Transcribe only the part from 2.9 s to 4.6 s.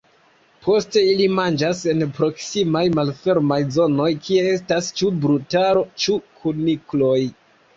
malfermaj zonoj kie